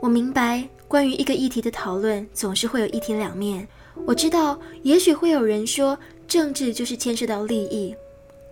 [0.00, 3.68] 我明白，关于一个议题的讨论总是会有一体两面。
[4.06, 7.94] 我知道，也许会有人说，政治就是牵涉到利益，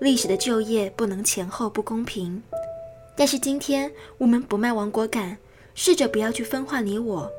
[0.01, 2.43] 历史的就业不能前后不公平。
[3.17, 5.39] 但是今天，我们不卖亡国感，
[5.75, 7.30] 试着不要去分化你我，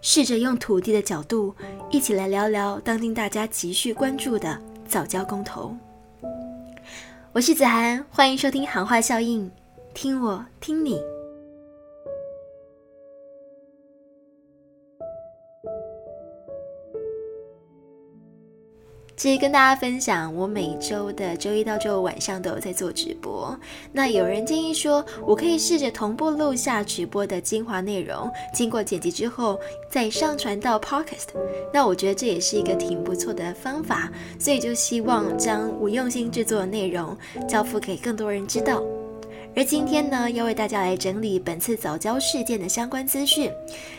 [0.00, 1.52] 试着用土地的角度，
[1.90, 4.56] 一起来聊聊当今大家急需关注的
[4.86, 5.76] 早教公投。
[7.32, 9.46] 我是子涵，欢迎收听《行话效应》，
[9.94, 11.17] 听我听你。
[19.18, 23.58] 其实跟大家分享，我每周的周一到周五晚上都有在做直播。
[23.92, 29.58] 那有人建议说，我可以试着同步录下直播的精华内容，经过剪辑之后
[29.90, 31.30] 再上传到 Podcast。
[31.74, 38.80] 那我觉得这也是一个挺不错的方法，所以就希望将我用心制作的内容交付给更多人知道。
[39.56, 43.50] 而今天呢，要为大家来整理本次早教事件的相关资讯，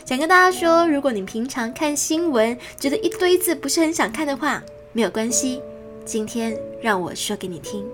[0.05, 5.61] 想跟大家说，如果你平常看新闻觉得一堆字不是很想看的话，没有关系，
[6.03, 7.87] 今天让我说给你听。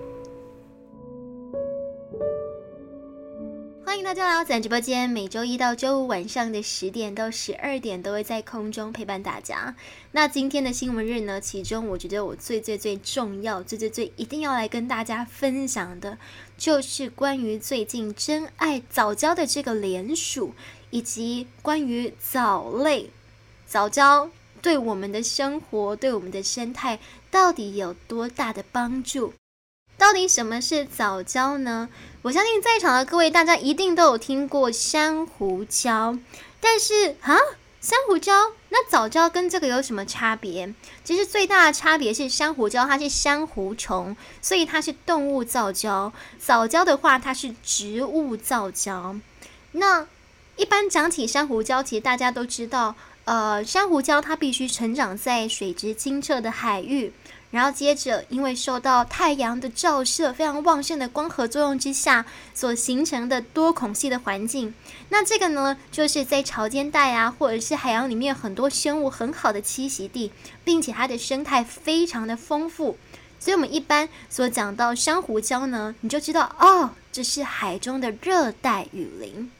[3.84, 9.76] 欢迎大家来到咱直播间，每周一到周五晚上的十点到十二点都会在空中陪伴大家。
[10.12, 16.16] 那今天的新闻日呢，其中我觉得我最最最重要、最最最一定要来跟大家分享的，
[16.56, 20.54] 就是关于最近真爱早教的这个联署，
[20.88, 23.10] 以及关于藻类
[23.66, 24.30] 早教。
[24.66, 26.98] 对我们的生活，对我们的生态，
[27.30, 29.32] 到底有多大的帮助？
[29.96, 31.88] 到底什么是藻礁呢？
[32.22, 36.18] 我相信在场的各位，大家一定都有听过珊瑚礁，
[36.58, 37.38] 但是啊，
[37.80, 40.74] 珊瑚礁那藻礁跟这个有什么差别？
[41.04, 49.20] 其实最大的差别是珊瑚礁它是珊瑚虫，所以它是动物造礁；藻礁的话，它是植物造礁。
[49.70, 50.08] 那
[50.56, 52.96] 一般讲起珊瑚礁，其实大家都知道。
[53.26, 57.12] 呃，珊瑚礁它必须成长在水质清澈的海域，
[57.50, 64.72] 然后接着因为受到太阳的照射非常旺盛的光合作用之下所形成的多孔隙的环境。
[65.08, 70.30] 那这个呢，就是在潮间带啊，或者是海洋里面很多生物很好的栖息地，
[70.62, 72.96] 并且它的生态非常的丰富。
[73.40, 79.50] 所以我们一般所讲到珊瑚礁呢，你就知道哦，这是海中的热带雨林。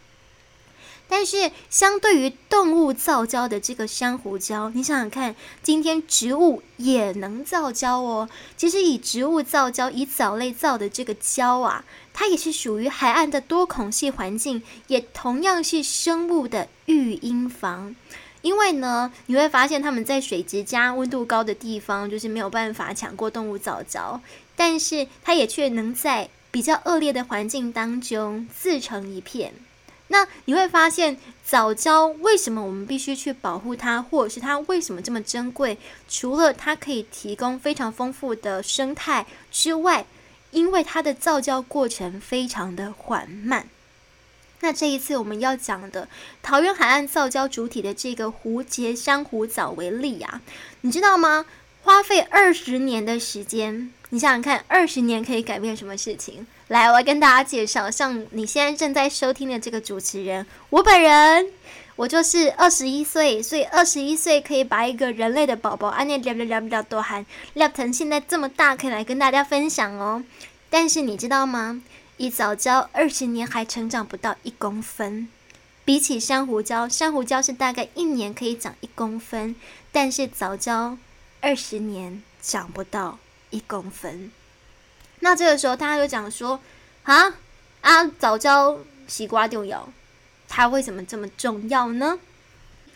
[1.08, 8.28] 但是，相对于动物造礁的这个珊瑚礁，你想想看，今天植物也能造礁哦。
[8.56, 17.94] 其实，以植物造礁，以藻类造的这个礁啊，它也是属于海岸的多孔隙环境，也同样是生物的育婴房。
[18.42, 24.20] 因为呢，你会发现它们在水质加温度高的地方，就是没有办法抢过动物造礁，
[24.54, 29.54] 但是它也却能在比较恶劣的环境当中自成一片。
[30.08, 35.78] 那你会发现，早教为什么我们必须去保护它，或者是它为什么这么珍贵？
[36.08, 40.06] 除了它可以提供非常丰富的生态之外，
[40.52, 43.68] 因为它的造礁过程非常的缓慢。
[44.60, 46.08] 那这一次我们要讲的
[46.42, 50.40] 桃园海岸造礁主体的这个蝴蝶珊瑚藻为例啊，
[50.80, 51.44] 你知道吗？
[51.82, 56.46] 花费二十年的时间，你想想看，二十年可以改变什么事情？
[56.68, 61.52] 来，我要跟大家介绍，像你现在正在收听的这个主持人，我本人，
[61.94, 67.24] 我就是二十一岁，所以二十一岁可以把一个人类的宝宝，安念聊聊聊聊多喊，
[67.54, 70.24] 聊成现在这么大，可以来跟大家分享哦。
[70.68, 71.80] 但是你知道吗？
[72.16, 75.28] 一早教二十年还成长不到一公分，
[75.84, 79.54] 比起珊瑚礁，珊瑚礁是大概一年可以长一公分，
[79.92, 80.98] 但是早教
[81.40, 84.32] 二十年长不到一公分。
[85.20, 86.60] 那这个时候，大家就讲说，
[87.04, 87.34] 啊
[87.80, 89.88] 啊，早教西瓜就有，
[90.48, 92.18] 它为什么这么重要呢？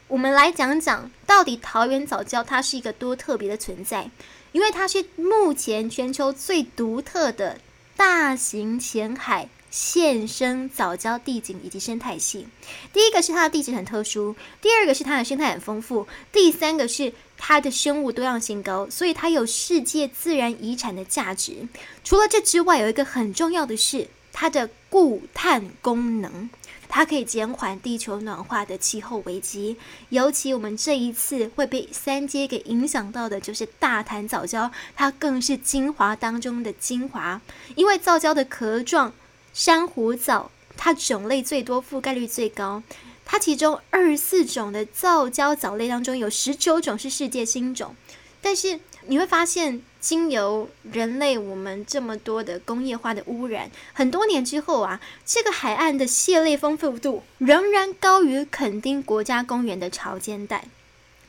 [0.08, 4.10] 我们来讲讲，到底桃园早教它是一个多特别的存在，
[4.52, 7.58] 因为它是目前全球最独特的
[7.96, 9.48] 大型浅海。
[9.70, 12.48] 现生早教地景以及生态系，
[12.92, 17.12] 第一个是它的地质很特殊，第二个是它的生态很丰富，第三个是
[17.42, 21.66] 它的生物多样性高，所以它有世界自然遗产的价值。
[22.04, 26.50] 除了这之外，有一个很重要的是它的固碳功能，
[26.86, 29.78] 它可以减缓地球暖化的气候危机。
[30.10, 37.40] 尤其我们这一次会被三阶给影响到的，就是大潭藻礁，它更是精华当中的精华，
[37.74, 39.14] 因为造礁的壳状。
[39.52, 42.82] 珊瑚藻它种类最多，覆盖率最高。
[43.30, 47.94] 它其中二十四种的皂礁藻类当中，有十九种是世界新种。
[48.42, 60.64] 但是你会发现，经由人类我们这么多的工业化的污染，很多年之后啊，这个海岸的蟹类丰富度仍然高于垦丁国家公园的潮间带，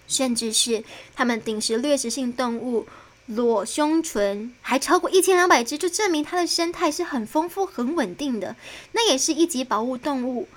[0.08, 0.84] 甚至是
[1.16, 2.88] 它们顶食掠食性动物
[3.28, 8.56] 裸胸唇还超过一千两百只，就证明它的生态是很丰富、很稳定的。
[8.94, 10.48] 那也是一级保护动物，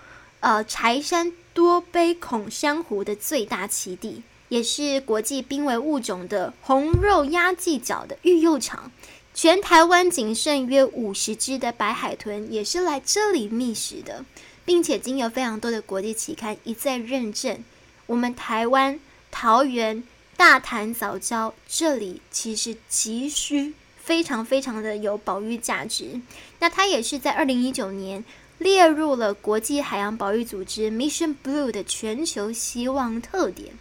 [0.45, 4.23] 呃，柴山多杯孔珊瑚的最大栖地。
[4.51, 8.93] 也是国际濒危物种的红肉鸭髻角的育幼场，
[9.33, 14.23] 全台湾仅剩约五十只的白海豚也是来这里觅食的，
[14.67, 17.65] 并且经有非常多的国际期刊一再认证，
[18.05, 19.01] 我们台湾
[19.31, 20.05] 桃园
[20.37, 26.21] 大潭早礁这里其实急需非常非常的有保育价值。
[26.61, 28.23] 那它也是在二零一九年
[28.65, 33.75] 列入了国际海洋保育组织 Mission Blue 的全球希望特点。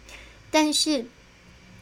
[0.50, 1.06] 但是，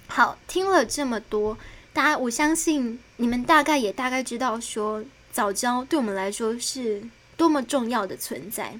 [0.06, 1.58] 好听了这么多，
[1.92, 7.02] 大家我相信你们大概也大概知道，说早教对我们来说是
[7.36, 8.78] 多么重要的存在。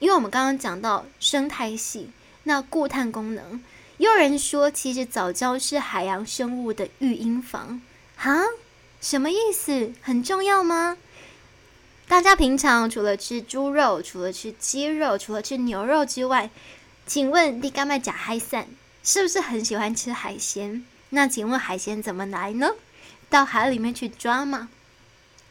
[0.00, 2.10] 因为我们刚刚讲到生态系，
[2.42, 3.62] 那固碳功能，
[3.96, 7.80] 也有人说其实早教是海洋生物的育婴房，
[8.16, 8.42] 哈，
[9.00, 9.94] 什么意思？
[10.02, 10.98] 很重要吗？
[12.10, 16.50] 大家平常除了吃猪肉，除了吃鸡肉，除了吃牛肉之外，
[17.06, 18.66] 请问你干嘛假嗨散？
[19.04, 20.84] 是不是很喜欢吃海鲜？
[21.10, 22.72] 那请问海鲜怎么来呢？
[23.28, 24.70] 到海里面去抓吗？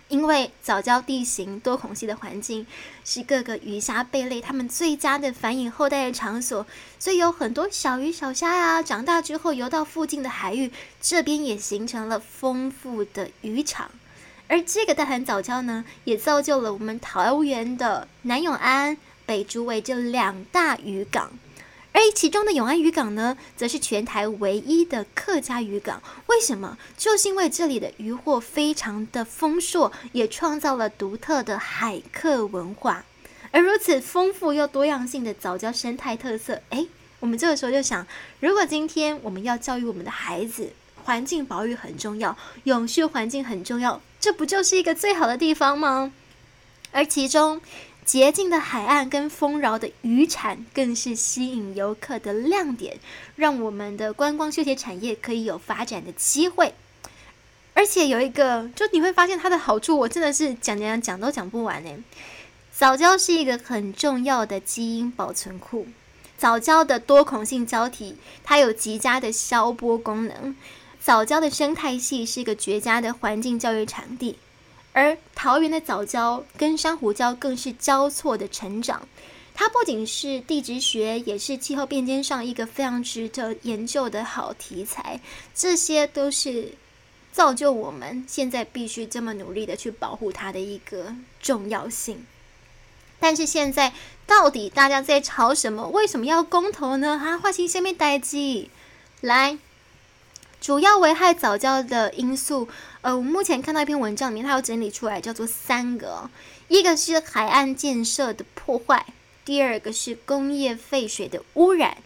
[0.10, 2.68] 因为早礁地形多孔隙的环境，
[3.06, 6.68] 是各个鱼虾贝类它们最佳的繁衍后代的场所，
[7.00, 10.70] 所以有很多小鱼小虾呀，长大之后游到附近的海域，
[11.00, 13.90] 这边也形成了丰富的渔场。
[14.50, 21.32] 而这个大潭早礁呢，也造就了我们桃园的南永安、北竹围这两大渔港。
[21.92, 26.02] 而其中的永安渔港呢，则是全台唯一的客家渔港。
[26.28, 26.78] 为什么？
[26.98, 33.06] 就是因为这里的渔获非常的丰硕，也创造了独特的海客文化。
[33.52, 36.88] 而如此丰富又多样性的早教生态特色，诶，
[37.20, 38.06] 我们这个时候就想，
[38.40, 40.72] 如果今天我们要教育我们的孩子，
[41.04, 46.12] 环境保育很重要，永续环境很重要，这不就是一个最好的地方吗？
[46.92, 47.62] 而其中。
[48.06, 52.98] 洁净的海岸跟丰饶的渔产，更是吸引游客的亮点，
[53.36, 56.74] 让我们的观光休闲产业可以有发展的机会。
[57.76, 62.04] 而且有一个，就你会发现它的好处，我真的是讲讲讲都讲不完呢。
[62.74, 65.86] 藻礁是一个很重要的基因保存库，
[66.36, 70.56] 藻礁的多孔性胶体，它有极佳的消波功能。
[71.02, 74.38] 藻礁的生态系是一个绝佳的环境教育场地。
[74.92, 79.08] 而桃园的藻礁跟珊瑚礁更是交错的成长，
[79.54, 85.22] 它不仅是地质学，也是气候变迁上一个非常值得研究的好题材。
[85.56, 86.74] 这些都是
[87.32, 92.26] 造就我们现在必须这么努力的去保护它的一个重要性。
[93.20, 93.94] 但是现在
[94.26, 95.88] 到底大家在吵什么？
[95.90, 97.20] 为什么要公投呢？
[97.20, 98.72] 哈，画心下面待机
[99.22, 99.60] 来。
[100.62, 102.68] 主要危害早教的因素，
[103.02, 106.30] 呃，我目前看到一篇文章里面，它有整理出来，叫做三个：
[106.68, 109.06] 一个是海岸建设的破坏，
[109.46, 111.98] 第二个是工业废水的污染，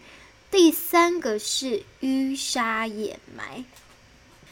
[0.50, 3.64] 第三个是淤沙掩埋。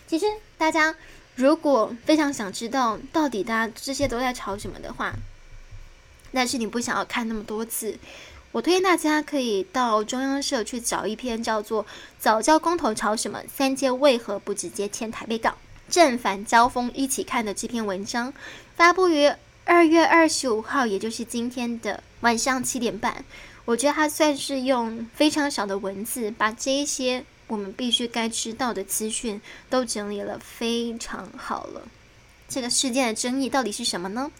[0.09, 0.27] 其实
[0.59, 0.97] 大家
[1.37, 5.15] 如果非常想知道到底大家这些都在吵什么的话，
[6.33, 7.97] 但是你不想要看那么多次。
[8.53, 11.85] 我推荐大家可以到中央社去找一篇叫做
[12.19, 13.43] 《早教公投吵什么？
[13.53, 15.57] 三阶为何不直接签台北港？
[15.89, 18.33] 正反交锋一起看》的这篇文章，
[18.77, 19.33] 发布于
[19.65, 23.25] 二月二十五号，也就是今天的晚上七点半。
[23.65, 29.41] 我觉得它算是用非常少的文字，把这一些我们必须该知道的资讯
[29.71, 31.83] 都整理了非常好了。
[32.49, 34.31] 这个事件的争议到底是什么呢？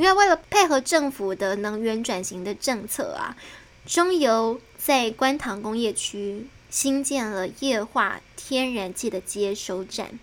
[0.00, 3.36] 因为为了配合政府的能源转型的政策啊，
[3.84, 10.18] 中油在观塘工业区新建了液化天然气的接收站。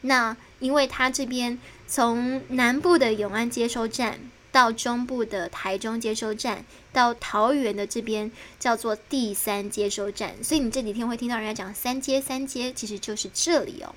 [0.00, 4.18] 那因为它这边从南部的永安接收站
[4.50, 13.94] 到中部的台中接收站，到桃园的这边叫做第三接收站，所以你这几天会听到人家讲三接三接，其实就是这里哦。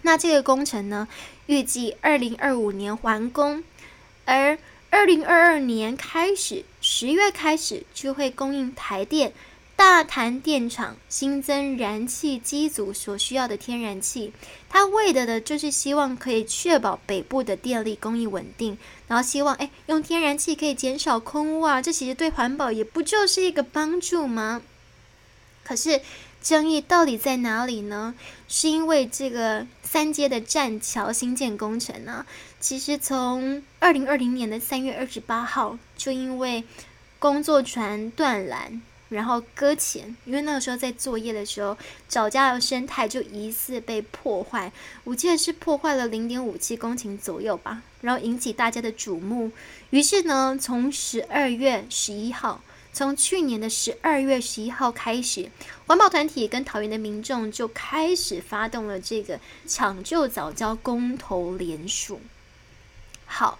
[0.00, 1.06] 那这个工程呢，
[1.44, 3.62] 预计二零二五年完工。
[4.24, 4.58] 而
[4.90, 9.32] 二零二二年开始，十月开始就会供应台电
[9.74, 14.32] 大潭电厂新增燃气机组所需要的天然气。
[14.68, 24.62] 它为的的就是希望可以确保北部的电力供应稳定，然后希望哎用天然气可以减少空污啊，这其实对环保也不就是一个帮助吗？
[25.64, 26.00] 可是
[26.42, 28.14] 争议到底在哪里呢？
[28.48, 32.26] 是因为这个三阶的栈桥新建工程呢？
[32.58, 36.64] 其实从二零二零年的三月二十八号，就因为
[37.20, 44.72] 工作船断缆，然后搁浅，因为那个时候在作业的时候，找家的生态就疑似被破坏，
[45.04, 49.52] 我记得是破坏了零点五七公顷左右吧，然后引起大家的瞩目。
[49.90, 52.60] 于是呢，从十二月十一号。
[52.92, 55.50] 从去年的十二月十一号开始，
[55.86, 62.20] 环保团体跟桃园的民众就开始发动了这个抢救早教公投联署。
[63.24, 63.58] 好，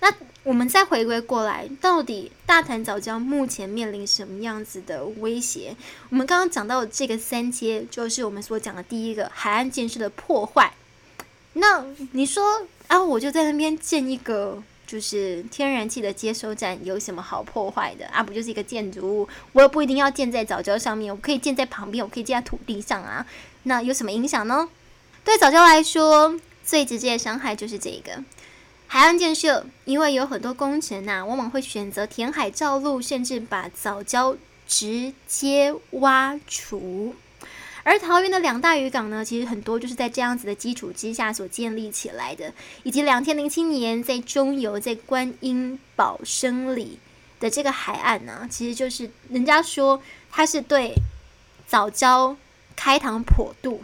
[0.00, 0.12] 那
[0.42, 5.74] 我们再回归过来，到底大潭早教目前面临什么样子的威胁？
[6.10, 10.74] 我们刚刚讲到这个三阶，就是我们所讲的第一个海岸建设的破坏。
[11.54, 14.62] 那你说啊，我就在那边建一个。
[14.86, 18.22] 就是天然气的接收站有什么好破坏的啊？
[18.22, 23.26] 不就是一个建筑物，我又不一定要建在早教上面，我可以建在旁边，我可以建在土地上啊。
[23.64, 24.68] 那有什么影响呢？
[25.24, 28.22] 对早教来说，最直接的伤害就是这个
[28.86, 34.36] 海岸建设，因为有很多工程呐，往往会选择填海造陆，甚至把早教
[34.66, 37.14] 直接挖除。
[37.84, 42.50] 而桃园的两大渔港呢，其实很多就是在这样子的基础之下所建立起来的，
[42.82, 46.98] 以及两千零七年在中游在观音堡生里
[47.38, 50.94] 的这个海岸呢，其实就是人家说它是对
[51.66, 52.34] 早教
[52.74, 53.82] 开膛破肚。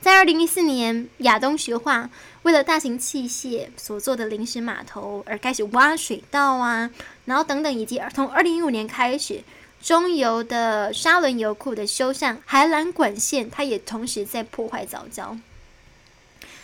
[0.00, 2.10] 在二零一四年，亚东学化
[2.42, 6.90] 为了大型器械所做的临时码头而开始挖水道啊，
[7.26, 9.44] 然后等等，以及从二零一五年开始。
[9.82, 15.36] 中游的沙轮油库的修缮海缆管线，它也同时在破坏早教。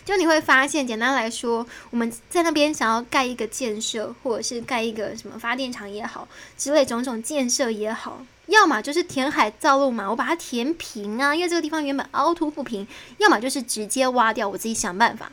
[0.04, 12.87] 就你会发现，简单来说，我们在那边想要盖一个建设，或者是盖一个什么发电厂也好，之类种种建设也好，要么就是填海造陆嘛，我把它填平啊，因为这个地方原本凹凸不平；
[13.18, 15.32] 要么就是直接挖掉，我自己想办法。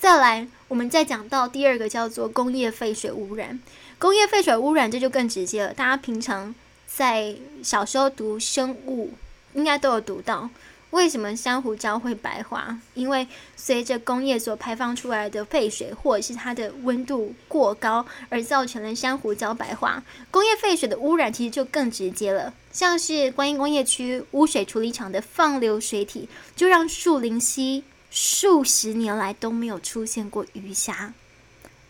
[0.00, 3.60] 再来，我们再讲到第二个叫做工业废水污染。
[3.98, 5.72] 工业废水污染这就更直接了。
[5.72, 6.54] 大家平常
[6.86, 9.14] 在小时候读生物，
[9.54, 10.50] 应该都有读到，
[10.90, 12.78] 为什么珊瑚礁会白化？
[12.92, 13.26] 因为
[13.56, 20.02] 随着工业所排放出来的废水，或者是它的温度过高，而造成了珊瑚礁白化。
[20.30, 31.14] 工业废水的污染其实就更直接了，像是观音工业区污水处理厂的放流水体，就让树林溪数十年来都没有出现过鱼虾。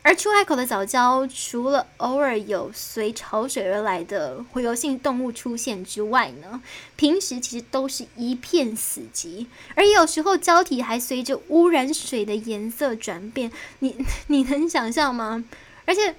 [0.07, 6.63] 而出海口的早礁，除了偶尔有随潮水而来的洄游性动物出现之外呢，
[6.95, 9.47] 平时其实都是一片死寂。
[9.75, 13.97] 而有时候礁体还随着污染水的颜色转变，你
[14.29, 15.45] 你能想象吗？
[15.87, 16.15] 而且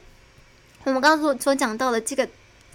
[0.84, 2.28] 我们刚刚所所讲到的这个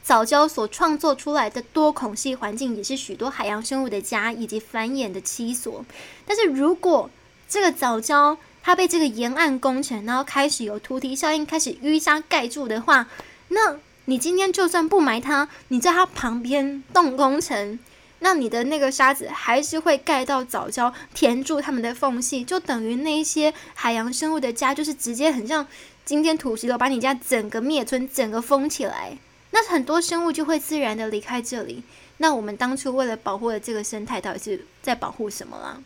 [0.02, 5.84] 早礁所创作出来的多孔隙环境，也是许多海洋生物的家以及繁衍的栖所。
[6.24, 7.10] 但是如果
[7.46, 13.08] 这个早礁，它被这个沿岸工程，然后开始有突堤效应，开始淤沙盖住的话，
[13.48, 17.78] 那你今天就算不埋它，你在它旁边动工程，
[18.20, 25.66] 那你的那个沙子还是会盖到早礁，填住它们的缝隙，就等于那一些海洋生物的家，就是直接很像
[26.04, 29.18] 今天土石流把你家整个灭村，整个封起来，
[29.50, 31.82] 那很多生物就会自然的离开这里。
[32.18, 35.78] 那我们当初为了保护的这个生态，到底是在保护什么啦？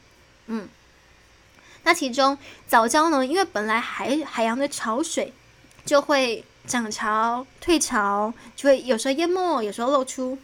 [0.48, 0.68] 嗯。
[1.86, 3.24] 那其中早礁呢？
[3.24, 5.32] 因为本来海海洋的潮水
[5.84, 10.36] 就会涨潮、退潮，就会有时候淹没，有时候露出。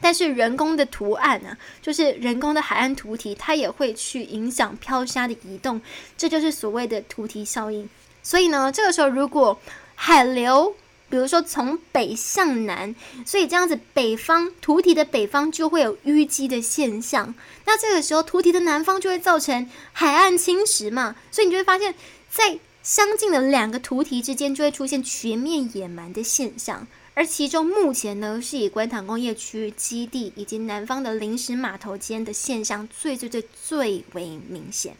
[0.00, 5.80] 但是人工的图案呢，就是人工的海岸图题，它也会去影响漂沙的移动，
[6.16, 7.88] 这就是所谓的图题效应。
[8.20, 9.56] 所以呢，这个时候如果
[9.94, 10.74] 海流
[11.10, 12.94] 比如说从北向南，
[13.26, 17.34] 所以这样子北方图体的北方就会有淤积的现象。
[17.66, 21.94] 那这个时候图体的南方就会造成海岸侵蚀嘛，所以你就会发现，
[22.30, 26.86] 在相近的两个图体之间就会出现全面野蛮的现象。
[27.14, 34.94] 而其中目前呢，是以观塘工业区基地以及南方的临时码头间的现象最最最最为明显。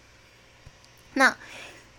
[1.14, 1.36] 那。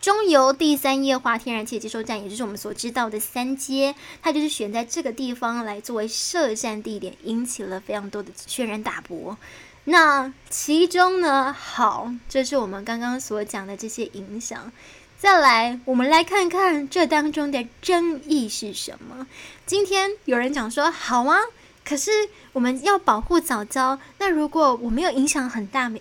[0.01, 3.93] 中油第三液化天然气接收站，也就是我们所知道的三阶，
[4.24, 9.38] 它就是选在这个地方来作为设站地点，引起了非常多的轩然大波。
[9.84, 14.72] 那其中呢，好，这是我们刚刚所讲的这些影响。
[15.20, 19.27] 再来，我们来看看这当中的争议是什么。
[19.67, 21.38] 今天有人讲说，好啊，
[21.86, 22.10] 可是
[22.53, 25.91] 我们要保护早教，那如果我没有影响很大，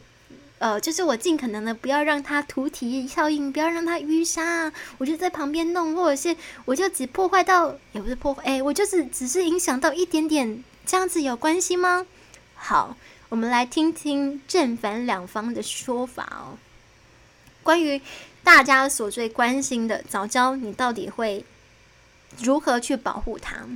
[0.60, 6.36] 呃，就是我尽可能的不要让它图体效应，不要让它淤沙，我就在旁边弄，或者是
[6.66, 12.06] 我就只破坏到，也不是破坏，哎，我就是只是影响到一点点，这样子有关系吗？
[12.54, 12.94] 好，
[13.30, 16.58] 我们来听听正反两方的说法哦。
[17.62, 18.02] 关于
[18.44, 21.46] 大家所最关心的早教，你到底会
[22.38, 23.66] 如何去保护它？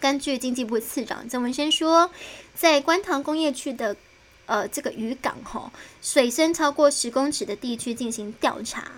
[0.00, 2.10] 根据经济部次长郑文先说，
[2.54, 3.94] 在观塘工业区的
[4.46, 5.70] 呃这个渔港吼，
[6.02, 8.90] 水深超过十公尺的地区进行调查，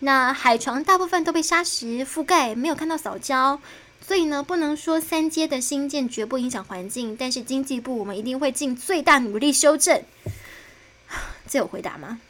[0.00, 3.58] 那海床大部分都被沙石覆盖，没有看到扫礁。
[4.04, 10.02] 所以呢，不能说三阶的新建绝不影响环境，但是经济部我们一定会尽最大努力修正。
[11.48, 12.20] 这有回答吗？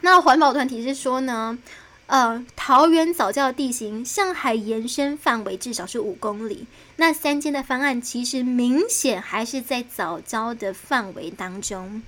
[0.00, 1.58] 那环保团体是说呢，
[2.08, 12.02] 呃，桃园早教地形向海延伸范围至少是五公里，那三间的方案其实明显还是在早教的范围当中。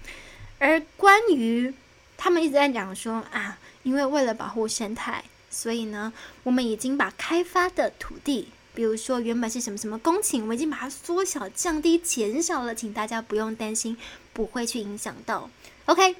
[0.59, 1.75] 而关于
[2.16, 6.12] 他们一直在讲说啊，因为为了保护生态，所以呢，
[6.45, 8.49] 我们已经把开发的土地。
[8.73, 13.99] 比如说，原本是什么什么公顷，我们已经把它缩小、降低、减少了，请大家不用担心，
[14.33, 15.50] 不会去影响到。
[15.85, 16.16] OK，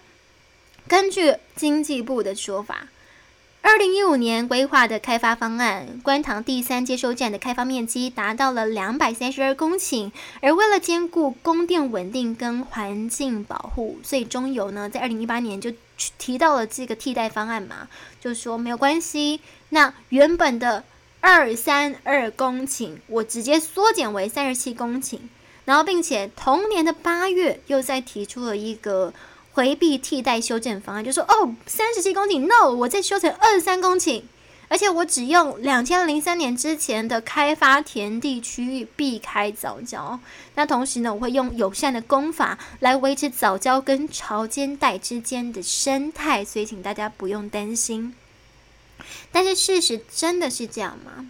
[0.87, 2.89] 根据经济部的说法，
[3.63, 15.73] 二零一五年规划的开发方案，观塘第三接收站的开发面积达到了两百三十二公顷，而为了兼顾供电稳定跟环境保护，所以中油呢在二零一八年就
[16.19, 17.89] 提到了这个替代方案嘛，
[18.21, 19.41] 就说没有关系，
[19.71, 20.85] 那原本的。
[21.23, 25.19] 二三二公顷，我直接缩减为三十七公顷，
[25.67, 29.13] 然后并且同年的八月又再提出了一个
[29.53, 34.23] 回避替代修正方案，就说哦三十七公顷，no，我再修成二十三公顷，
[34.69, 40.21] 而且我只用两千零三年之前的开发田地区域避开早教，
[40.55, 48.15] 那同时呢，我会用友善的工法来维持早教跟潮间带之间的生态，所以请大家不用担心。
[49.33, 51.27] 但是事实真的是这样吗？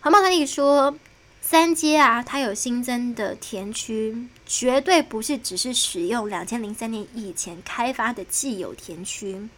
[0.00, 0.96] 环保团体说，
[1.42, 9.48] 三阶啊，它有新增的田区，绝对不是只是使用两千零三年以前开发的既有田区，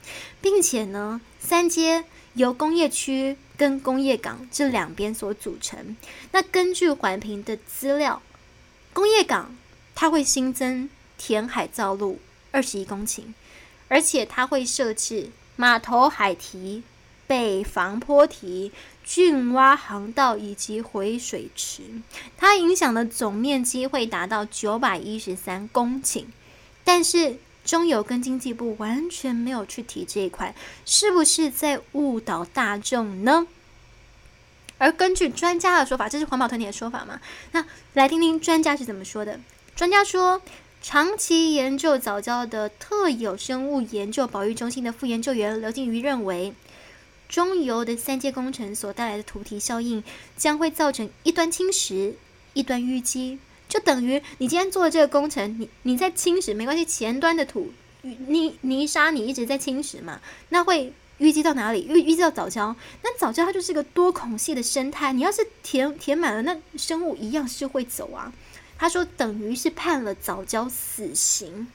[0.43, 5.97] 并且呢，三街由工业区跟工业港这两边所组成。
[6.33, 8.21] 那根据环评的资料，
[8.93, 9.57] 工业港
[9.95, 13.23] 它会新增填海造陆二十一公顷，
[13.89, 16.83] 而且它会设置码头海堤。
[17.25, 18.71] 北防坡堤、
[19.15, 21.83] 浚挖航道以及回水池，
[22.39, 26.25] 它影响的总面积会达到九百一十三公顷。
[26.83, 30.55] 但是中油跟经济部完全没有去提这一块，
[30.87, 33.47] 是不是在误导大众呢？
[34.79, 37.21] 而根据专家的说法，这是环保团体的说法嘛？
[37.51, 39.39] 那来听听专家是怎么说的。
[39.77, 40.41] 专家说，
[40.81, 46.55] 长期研究早教的特有生物研究保育中心的副研究员刘静瑜认为。
[47.33, 50.05] 中油的三阶工程所带来的土体效应，
[50.37, 52.13] 将会造成一端侵蚀，
[52.53, 53.39] 一端淤积，
[53.71, 61.89] 就等于你今天做的这个工程，你你在侵蚀没关系，前端的土泥泥沙你一直在侵蚀嘛，那会淤积到哪里？
[61.89, 68.31] 淤淤积到藻礁，那藻礁它就是个多孔隙的生态，你要是填填满了，那生物一样是会走啊。
[68.77, 71.67] 他说，等于是判了藻礁死刑。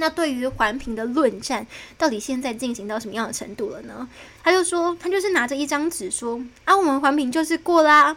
[0.00, 1.64] 那对于环评的论战，
[1.98, 4.08] 到底现在进行到什么样的程度了呢？
[4.42, 8.16] 他就说，他就是拿着一张纸说：“啊，我们环评就是过啦。”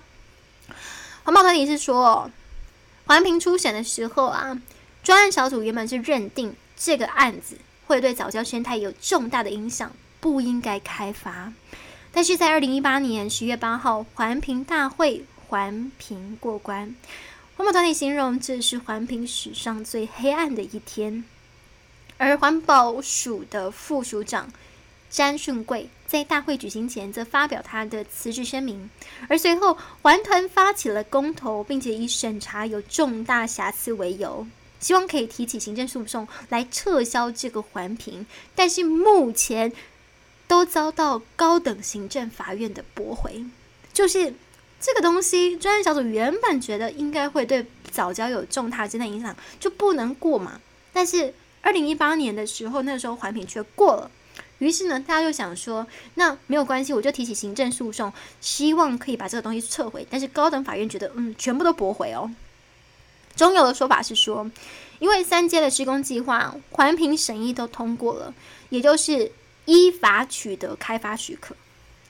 [1.26, 2.32] 环保团体是说，
[3.06, 4.60] 环评初审的时候啊，
[5.04, 9.92] 专案小组原本是认定这个案子会对早教生态有重大的影响，
[10.22, 11.52] 不应该开发。
[12.14, 16.96] 但是在二零一八年十月八号，环评大会环评过关，
[17.58, 21.26] 环保团体形容这是环评史上最黑暗的一天。
[22.24, 24.50] 而环保署的副署长
[25.10, 28.90] 詹顺贵在大会举行前则发表他的辞职声明，
[29.28, 34.48] 而随后环团发起了公投，并且以审查有重大瑕疵为由，
[34.80, 39.74] 希望可以提起行政诉讼来撤销这个环评，但是目前
[40.48, 43.44] 都遭到高等行政法院的驳回。
[43.92, 44.34] 就是
[44.80, 50.62] 这个东西，专业小组原本觉得应该会对早教有重大真的影响，就不能过嘛，
[50.94, 51.34] 但是。
[51.64, 54.12] 二零一八年的时候，那时候环评却过了，
[54.60, 60.06] 于是呢，大家就想说，那没有关系，我就提起行政诉讼，希望可以把这个东西撤回。
[60.10, 62.30] 但是高等法院觉得，嗯，全部都驳回哦。
[63.36, 64.52] 中有的说法是说，
[65.00, 68.34] 因为三阶的施工计划环评审议都通过了，
[68.70, 69.32] 也就是
[69.66, 71.56] 依法取得开发许可。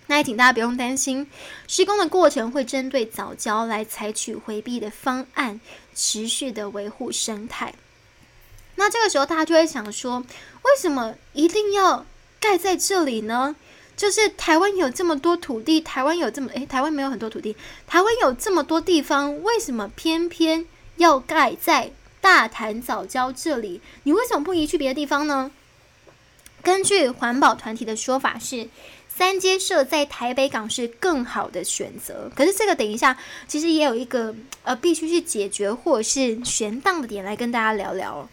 [0.07, 1.29] 那也请大家不用担心，
[1.67, 5.61] 施工的过程会针对早教来采取回避的方案，
[5.95, 7.73] 持续的维护生态。
[8.75, 12.05] 那这个时候，大家就会想说，为什么一定要
[12.39, 13.55] 盖在这里呢？
[13.95, 17.55] 就是台湾有这么多土地，台湾有这么诶，台湾没有很多土地，
[17.85, 20.65] 台湾有这么多地方，为什么偏偏
[20.97, 25.51] 要盖在大潭早教这里，你为什么不移去别的地方呢？
[26.61, 28.69] 根据环保团体的说法是。
[29.15, 33.15] 三阶设在台北港是更好的选择，可是这个等一下
[33.47, 34.33] 其实也有一个
[34.63, 38.27] 呃必须去解决或是悬档的点来跟大家聊聊。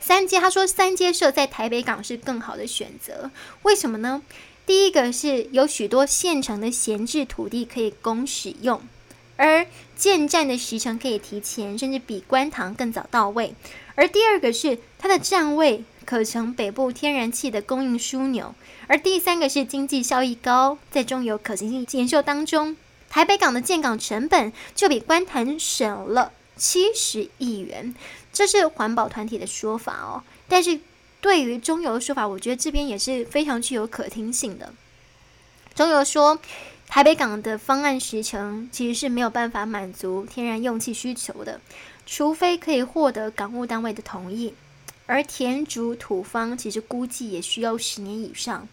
[0.00, 3.30] 三阶他说三阶设在台北港是更好的选择，
[3.62, 4.22] 为什么呢？
[4.66, 8.80] 第一个是有许多现成的闲置土地可以供使用，
[9.36, 13.54] 而建站的时程可以提前，甚至比观塘更早到位。
[13.94, 15.84] 而第二个是它的站位。
[16.06, 18.52] 可成北部天然气的供应枢纽，
[18.88, 22.76] 而第三个是经济效益高，在中油可行性研究当中，
[23.08, 27.94] 台北港的建港成本就比观塘省了七十亿元，
[28.32, 30.22] 这是环保团体的说法哦。
[30.48, 30.80] 但是
[31.20, 34.72] 对于中油的说法，我觉得这边也是非常具有可听性的。
[35.74, 36.38] 中油说，
[36.88, 41.60] 台北港的方案时程其实是没有办法满足天然用气需求的，
[42.06, 44.54] 除非可以获得港务单位的同意。
[45.06, 48.68] 而填筑土方其实估计也需要十年以上，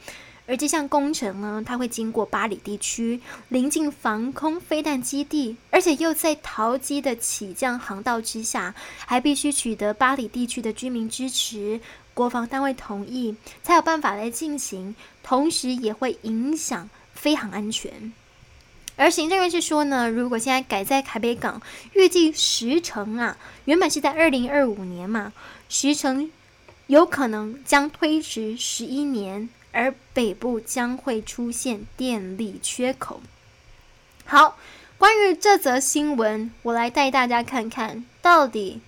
[0.47, 8.73] 而这项工程呢，它会经过巴里地区，临近防空飞弹基地，而且又在桃机的起降航道之下，
[9.05, 11.81] 还必须取得巴里地区的居民支持、
[12.13, 18.13] 国防单位同意，才有办法来进行，同时也会影响飞行安全。
[18.95, 21.61] 而行政院是说呢，如果现在改在台北港，
[21.93, 25.33] 预计时程啊，原本是在二零二五年嘛。
[25.69, 26.31] 时程
[26.87, 33.21] 有可能将推迟十一年，而北部将会出现电力缺口。
[34.25, 34.57] 好，
[34.97, 38.81] 关于这则新闻，我来带大家看看到底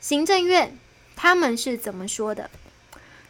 [0.00, 0.78] 行政院
[1.16, 2.48] 他们是怎么说的。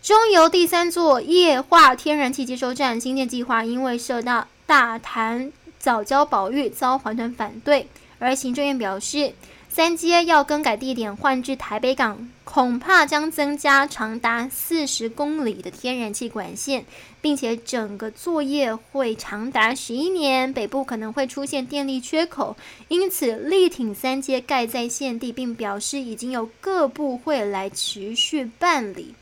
[0.02, 9.32] 中油第三座液化天然气接收站新建计划，因为受到大潭早教保育，遭环团反对，而行政院表示。
[9.74, 16.84] 三阶要更改地点换至台北港，恐怕将增加长达四十公里的天然气管线，
[17.22, 22.54] 并且整个作业会长达十一年，北部可能会出现电力缺口，
[22.88, 29.14] 因此力挺三阶盖在现地，并表示已经有各部会来持续办理。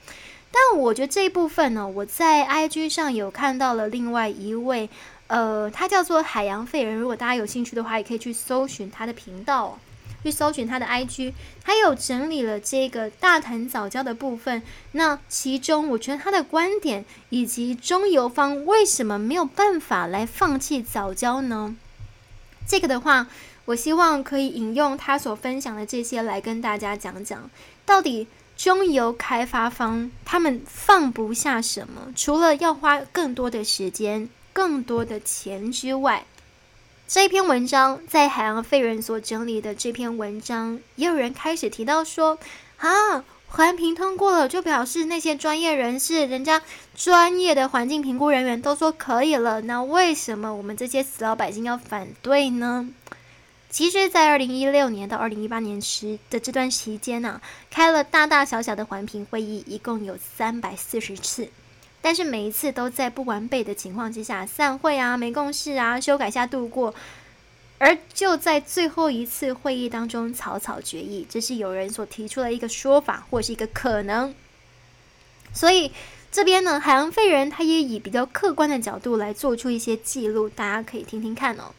[0.50, 4.90] 但我觉得这一部分呢，我在 IG 上有看到了另外一位，
[5.28, 9.78] 呃，他叫做海洋废人，如果大家有兴趣的话，也可以去搜寻他的频道。
[10.22, 11.33] 去搜寻他的 IG，
[11.64, 14.62] 他有整理了这个大谈早教的部分。
[14.92, 21.74] 那其中，我觉得他的观点以及中油方为什么没有办法来放弃早教呢？
[22.66, 23.26] 这个的话，
[23.64, 27.50] 我希望可以引用他所分享的这些来跟大家讲讲，
[27.85, 32.12] 到底中油开发方他们放不下什么？
[32.14, 36.26] 除了要花更多的时间、更多的钱之外。
[37.12, 42.38] 这一篇文章在海洋废人所整理的这篇文章，也有人开始提到说：
[42.77, 46.62] 啊，环评通过了，就表示那些专业人士、人家
[46.94, 52.88] 专业的环境评估人员都说可以了，那为什么我们这些死老百姓要反对呢？
[53.70, 57.40] 其实，在二零一六年到二零一八年时的这段期间呢，
[57.73, 61.49] 开了大大小小的环评会议，一共有三百四十次。
[62.02, 66.94] 但是每一次都在不完备的情况之下散会啊、没共识啊、修改下度过，
[67.78, 74.34] 而就在最后一次会议当中草草决议，这是有人所提出的一个说法或是一个可能。
[75.52, 75.92] 所以
[76.32, 81.74] 这边呢，海洋废人他也以比较客观的角度来做出一些记录，大家可以听听看哦。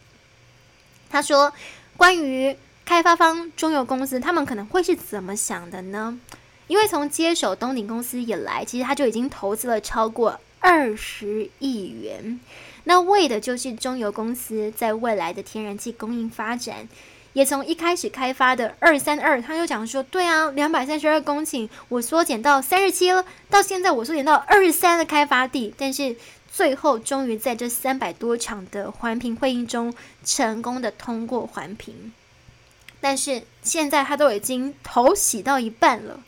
[1.10, 1.54] 他说，
[1.98, 2.56] 关于
[2.86, 6.20] 开发方中油公司，他们可能会是怎么想的呢？
[6.72, 12.40] 因为从接手东鼎公司以来，其实他就已经投资了超过二十亿元，
[12.86, 16.88] 那为的就是中油公司在未来的天然气供应发展。
[17.34, 26.16] 也从一开始开发的二三二，他就讲说，对啊，两百三十二公顷，我缩减到三十七了，到现在我缩减到二十三的开发地，但是
[26.50, 32.14] 最后终于在这三百多场的环评会议中，成功的通过环评。
[33.02, 36.24] 但是现在他都已经头洗到一半了。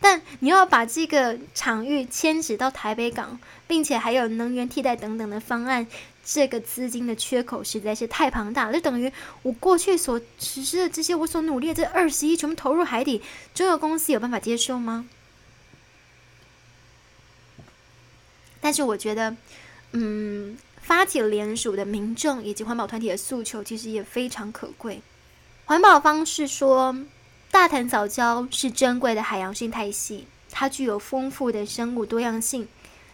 [0.00, 5.84] 但你要把这个场域迁址到台北港，并且还有能源替代等等的方案，
[6.24, 9.12] 这个资金的缺口实在是太庞大，就等于
[9.42, 13.20] 我过去所实施的这些，我所努力的这二十亿全部投入海底，
[13.52, 15.08] 中油公司有办法接受吗？
[18.60, 19.36] 但是我觉得，
[19.92, 25.00] 嗯，发起联署的民众以及环保团体的诉求，其实也非常可贵。
[25.68, 26.96] 环保方是说。
[27.50, 32.68] 大潭早礁是珍贵的海洋生态系，它具有丰富的生物多样性。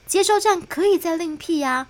[0.07, 1.89] 接收站可以再另辟呀。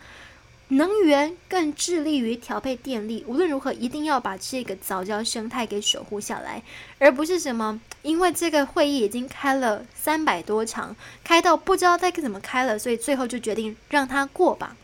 [0.69, 3.25] 能源更致力于调配电力。
[3.27, 6.63] 无论如何，一定要把这个早教生态给守护下来，
[6.99, 14.77] 而不是什么因为这个会议已经开了三百多场，开到不知道该怎么开了，所以最后就决定让它过吧。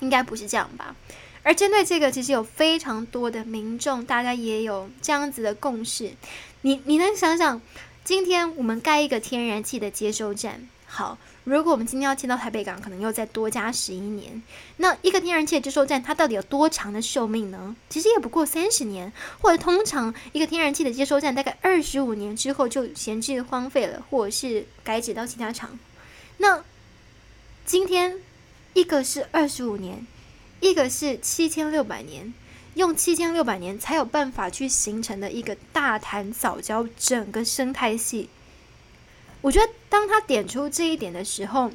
[0.00, 0.94] 应该不是这样吧？
[1.44, 6.10] 而针对这个，其实有非常多的民众，大家也有这样子的共识。
[6.62, 7.60] 你你能想想，
[8.02, 14.42] 今天我们盖一个天然气的接收站，好，如果我们今天要迁到台北港，可能又再多加十一年。
[14.78, 17.76] 那一个天然气的接收站，它到底有多长的寿命呢？
[17.90, 25.78] 其实也不过三十年，或者通常一个天然气的接收站大概二十五年之后就闲置荒废了，或者是改址到其他厂。
[26.38, 26.64] 那
[27.66, 28.18] 今天
[28.72, 30.06] 一个是二十五年。
[30.64, 32.32] 一个是七千六百年，
[32.72, 38.30] 用七千六百年才有办法去形成的一个大潭早教整个生态系。
[39.42, 41.70] 我觉得当他点出这一点的时候，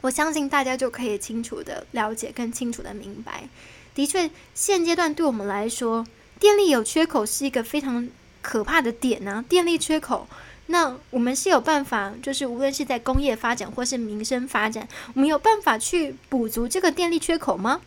[0.00, 3.48] 我相信大家就可以清楚的了解，更清楚的明白。
[3.94, 6.04] 的确，现阶段对我们来说，
[6.40, 8.08] 电力有缺口是一个非常
[8.42, 9.44] 可怕的点呢。
[9.48, 10.26] 电力缺口，
[10.66, 17.80] 那我们是有办法，就是无论是在工业发展或是民生发展，我们有办法去补足这个电力缺口吗？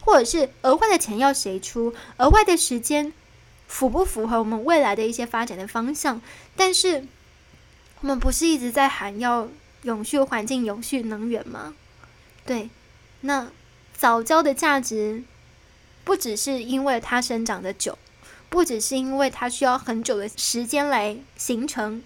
[0.00, 1.94] 或者是额外的钱要谁出？
[2.18, 3.12] 额外的时间
[3.66, 6.20] 符不符合我们未来的一些发展的方向？
[6.56, 7.04] 但是
[8.00, 9.48] 我们不是一直在喊要
[9.82, 11.74] 永续环境、永续能源吗？
[12.44, 12.70] 对，
[13.22, 13.48] 那
[13.94, 15.22] 早教的价值
[16.04, 17.98] 不只是因为它生长的久，
[18.50, 22.02] 不只是因为它需要很久的时间来形成，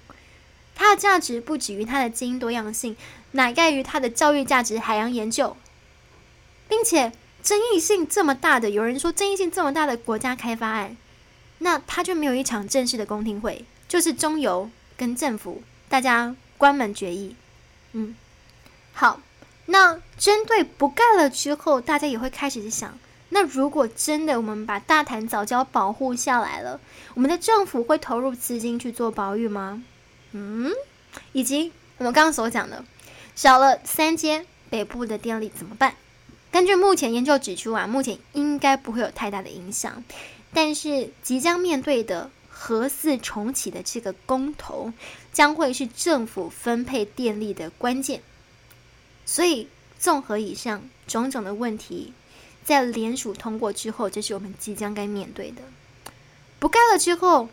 [0.76, 2.96] 它的价值不止于它的基因多样性，
[3.32, 5.56] 乃盖于它的教育价值、海洋研究，
[6.68, 7.10] 并且。
[7.42, 10.96] 争议性这么大的，有人说争议性这么大的国家开发案，
[11.58, 17.36] 那他就没有一场正式的公听会，就是中油跟政府大家关门决议。
[17.92, 18.16] 嗯，
[18.94, 19.20] 好，
[19.66, 22.98] 那针对不盖了之后，大家也会开始想，
[23.34, 26.80] 那如果真的我们把大潭早教保护下来了，
[27.14, 29.82] 我们的政府会投入资金去做保育吗？
[30.30, 30.70] 嗯，
[31.32, 32.84] 以及我们刚刚所讲的，
[33.34, 35.96] 少了三间北部的电力怎么办？
[36.52, 40.04] 根据目前研究指出啊，目前应该不会有太大的影响，
[40.52, 44.92] 但是即将面对的核四重启的这个公投，
[45.32, 48.22] 将会是政府分配电力的关键。
[49.26, 49.66] 所以，
[49.98, 52.12] 综合以上种种的问题，
[52.64, 55.62] 在联署通过之后，这是我们即将该面对的。
[56.58, 57.48] 不盖了之后，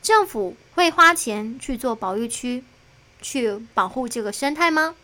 [0.00, 2.62] 政府会花钱去做保育区，
[3.20, 4.94] 去保护这个生态吗？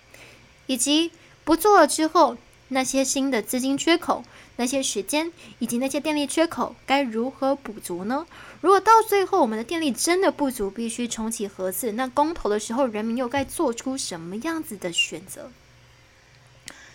[0.67, 1.11] 以及
[1.45, 2.37] 不做了之后？
[2.73, 4.23] 那些新的资金缺口，
[4.55, 8.25] 那些时间以及那些电力缺口该如何补足呢？
[8.61, 15.51] 如果到最后我们的电力真的不足，必须重启核四，那公投的时候，人民又该做出什么样子的选择？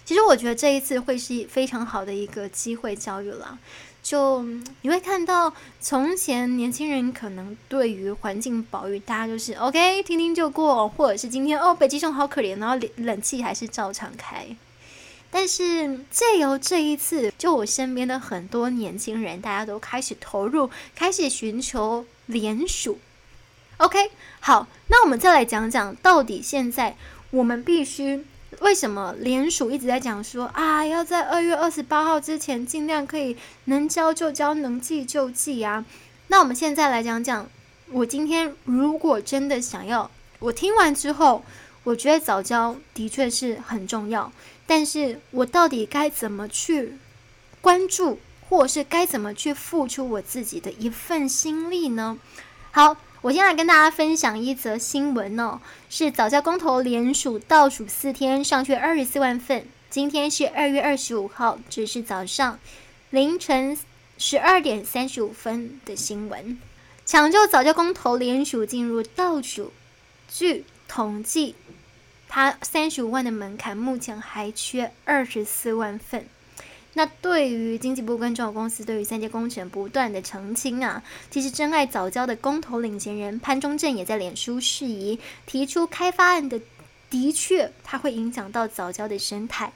[0.05, 3.57] 其实我觉得这一次会是非常好的一个机会教育了。
[4.03, 4.43] 就
[4.81, 14.45] 你会看到，从前年轻人可能对于环境保育，大家就是 OK 听听就过，或者是今天哦北极熊好可怜，然后冷冷气还是照常开。
[15.31, 22.99] 但是借由这一次，就我身边的很多年轻人，大家都开始投入，开始寻求联署。
[23.77, 26.95] OK，好，那我们再来讲讲，到底现在
[27.31, 28.23] 我们必须
[28.61, 35.83] 为什么联署一直在讲说啊，要在二月二十八号之前尽量可以能交就交，能寄就寄啊？
[36.27, 37.47] 那我们现在来讲讲，
[37.91, 41.43] 我今天如果真的想要，我听完之后，
[41.83, 44.31] 我觉得早教的确是很重要。
[44.65, 46.97] 但是我到底该怎么去
[47.61, 52.17] 关注，或者是该怎么去付出我自己的一份心力呢？
[52.71, 55.59] 好，我先来跟大家分享一则新闻哦，
[55.89, 62.59] 是早教公投连署倒数四天上去二十四万份，今天是二月二十五号，这是早上
[63.09, 63.75] 凌晨
[64.19, 66.59] 十二点三十五分的新闻。
[67.03, 69.71] 抢救早教公投连署进入倒数，
[70.29, 71.55] 据统计。
[72.29, 76.27] 它三十五万的门槛，目前还缺二十四万份。
[76.97, 86.61] 那对于经济部跟中油公司对于三阶工程不断的澄清啊，其实真爱早教的公投领衔人潘中正也在脸书示意提出开发案的，
[87.09, 89.73] 的确它会影响到早教的生态。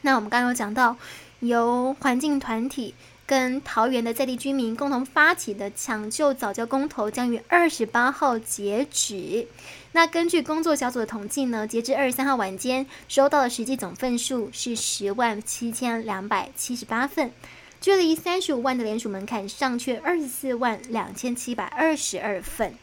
[0.00, 0.96] 那我们刚刚有讲到，
[1.40, 2.94] 由环境团体。
[3.30, 9.46] 跟桃园的在地居民共同发起的抢救早教公投将于二十八号截止。
[9.92, 17.30] 那根据工作小组的统计呢，截至二十三号晚间收到的实际总份数是十万七千两百七十八份，
[17.80, 22.74] 距离三十五万的联署门槛尚缺二十四万两千七百二十二份。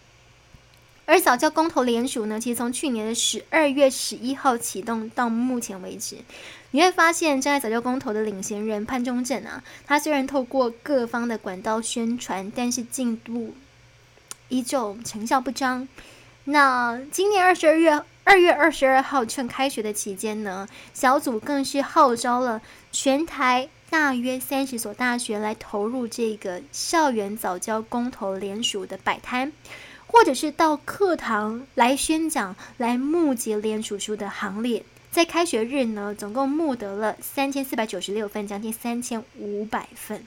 [1.08, 6.18] 而早教公投联署呢，其实从去年的十二月十一号启动到目前为止，
[6.72, 13.56] 你会发现，真爱早教公投的领衔人潘中正啊，他虽然透过各方的管道宣传，但是进度
[14.50, 15.88] 依旧成效不彰。
[16.44, 29.54] 那今年二十二月二月二十二号，趁开学的期间呢，小组更是号召了全台大约三十所大学来投入这个校园早教公投联署的摆摊，
[30.08, 34.84] 或者是到课堂来宣讲、来募集联署书的行列。
[35.12, 40.26] 在开学日呢，总共募得了三千四百九十六份，将近三千五百份。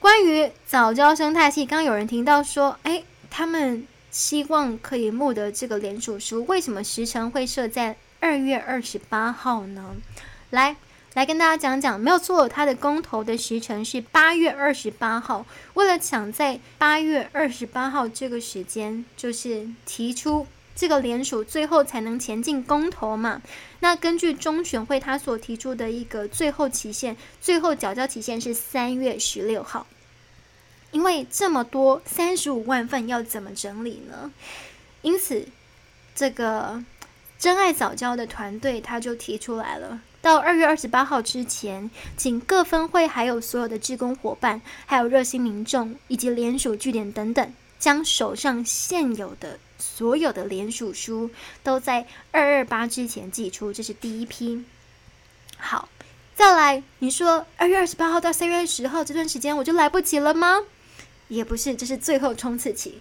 [0.00, 3.86] 关于早教生态系，刚有人听到说，哎，他们。
[4.10, 9.96] 希望可以募得这个联署书，为什么时程会设在二月二十八号呢？
[10.48, 10.76] 来，
[11.18, 15.44] 来跟大家讲讲，没有错，他的公投的时程是八月二十八号。
[15.74, 23.42] 为了抢在八月二十八号这个时间，就是提出这个联署，最后才能前进公投嘛。
[23.80, 29.88] 那根据中选会他所提出的一个最后期限，最后缴交期限是三月十六号。
[30.92, 34.30] 因为这么多三十五万份要怎么整理呢？
[35.02, 35.48] 因此，
[36.14, 36.84] 这个
[37.40, 51.30] 真爱早教的团队他就提出来了，到二月二十八号之前，请各分会还有所有的志工伙伴，还有热心民众以及联署据点等等，将手上现有的所有的联署书
[51.62, 54.62] 都在二二八之前寄出，这是第一批。
[55.56, 55.88] 好，
[56.36, 60.58] 再来，你说二月二十八号到三月十号这段时间我就来不及了吗？
[61.28, 62.98] 也不是，这是最后冲刺期。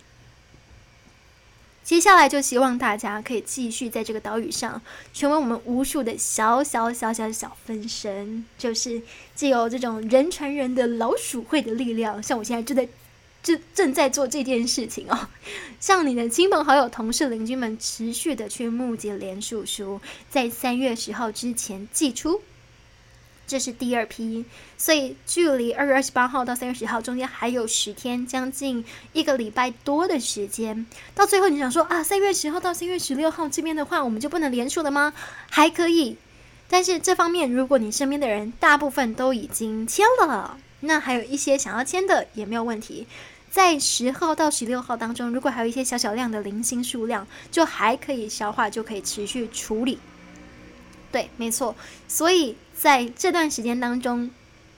[1.87, 4.81] 接下来就希望大家可以继续在这个岛屿上，
[5.13, 9.01] 成为我们无数的小小小小小分身，就是
[9.33, 12.89] 既有这种人传人的老鼠会的力量，像我现在就在
[13.41, 15.29] 正正在做这件事情哦，
[15.79, 22.41] 向你的亲朋好友、同事、邻居们持续的去募集连署书，在三月十号之前寄出。
[23.47, 24.43] 这是第二批，
[24.77, 28.83] 所以距离二月二十八号到三月十号中间还有十天，将近
[29.13, 30.85] 一个礼拜多的时间。
[31.15, 35.13] 到最后，你想说啊，三月十号到三月十六号这边的话，我们就不能连署了吗？
[35.49, 36.17] 还可以，
[36.67, 43.07] 但是这方面，如果你身边的人大部分都已经签了，那还有一些想要签的也没有问题。
[43.49, 49.97] 在十号到十六号当中，如果还有一些小小量的零星数量，就还可以消化，就可以持续处理。
[51.11, 51.73] 对，没错，
[52.07, 54.29] 所以在这段时间当中，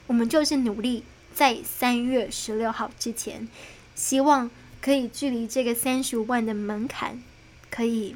[0.08, 3.50] 我们就是努力在三月十六号之前，
[3.94, 4.50] 希望
[4.82, 7.22] 可以距离这个三十五万的门槛
[7.70, 8.16] 可以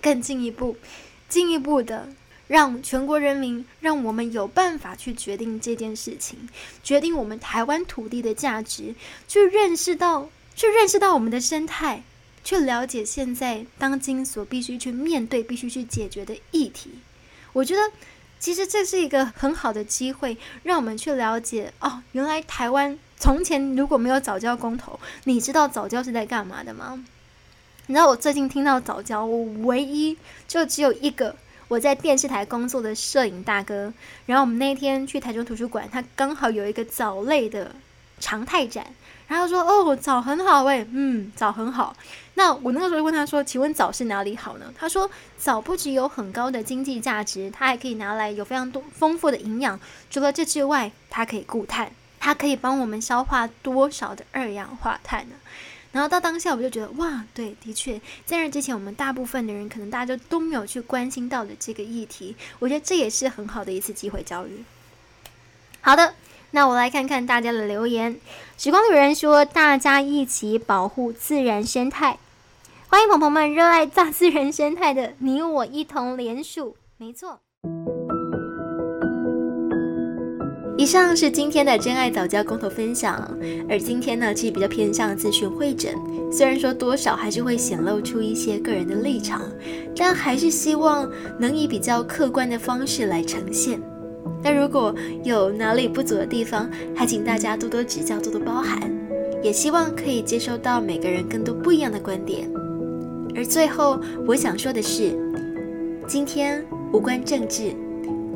[0.00, 0.76] 更进一步，
[1.28, 2.08] 进一步的
[2.46, 6.48] 让全国人民，让我们有办法去决定这件事情，
[6.84, 8.94] 决定我们台湾土地的价值，
[9.26, 12.04] 去认识到，去认识到我们的生态。
[12.44, 16.90] 去了解现在当今所必须去面对、必须去解决的议题，
[17.52, 17.80] 我觉得
[18.42, 27.04] 其实这是一个很好的机会，让我们去了解哦，原来台湾从前如果没有早教公投，你知道早教是在干嘛的吗？
[27.86, 31.36] 你知道我最近听到早教，我唯一就只有一个
[31.68, 33.94] 我在电视台工作的摄影大哥，
[34.26, 37.76] 然后我们那天去台中图书馆，他刚好有一个藻类的
[38.18, 38.88] 常态展。
[39.32, 41.96] 然后说哦，枣很好哎，嗯，枣很好。
[42.34, 44.66] 那我那个时候就问他说，请问枣是哪里好呢？
[44.76, 49.80] 他说枣不只有很高的经济价值，它还可以拿来有非常多丰富的营养。
[50.10, 51.90] 除了这之外，它可以固碳，
[52.20, 55.36] 它可以帮我们消化多少的二氧化碳呢？
[55.92, 64.62] 然后到当下我就觉得哇，对，的确，在那之前我们大部分的人可能大家就都没有去关心到的这个议题，我觉得这也是很好的一次机会教育。
[65.80, 66.12] 好的。
[66.54, 68.16] 那我来看看大家的留言。
[68.58, 72.18] 时光旅人说：“大家一起保护自然生态，
[72.88, 77.40] 欢迎朋友们热爱大自然生态的你我一同联署。”没错。
[80.76, 83.16] 以上是今天的真爱早教公投分享，
[83.68, 85.94] 而今天呢，其实比较偏向咨询会诊，
[86.30, 89.40] 虽然说多少还是会显露出一些个人的立场，
[89.96, 93.80] 但还是希望能以比较客观的方式来呈现。
[94.42, 98.90] 那如果有哪里不足的地方，还请大家多多指教，多多包涵。
[99.42, 102.48] 也希望可以接收到每个人更多不一样的观点。
[103.34, 105.18] 而最后，我想说的是，
[106.06, 107.72] 今天无关政治，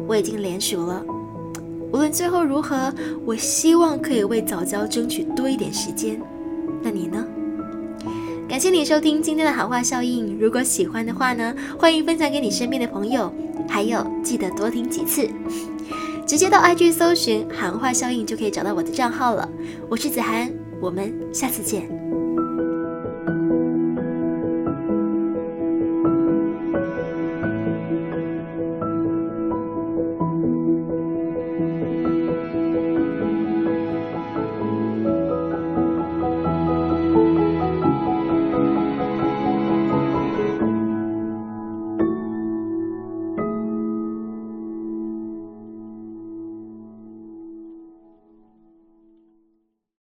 [0.08, 1.04] 我已经连署了。
[1.92, 2.92] 无论最后如何，
[3.24, 6.20] 我希望可以为早教争取多一点时间。
[6.82, 7.24] 那你呢？
[8.48, 10.38] 感谢你收听今天的好话效应。
[10.40, 13.32] 如果喜欢的话呢，欢迎分享给你身边的朋友。
[13.68, 15.28] 还有，记得多听几次。
[16.26, 19.48] 直接到 IG 搜寻“喊话效应”就可以找到我的账号了。
[19.88, 21.88] 我是子涵，我们下次见。